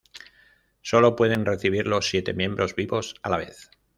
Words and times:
Sólo 0.81 1.15
pueden 1.15 1.45
recibirlo 1.45 2.01
siete 2.01 2.33
miembros 2.33 2.73
vivos 2.73 3.13
a 3.21 3.29
la 3.29 3.37
vez. 3.37 3.69